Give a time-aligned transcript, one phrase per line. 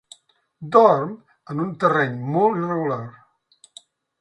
[0.75, 1.11] Dorm
[1.55, 3.01] en un terreny molt irregular.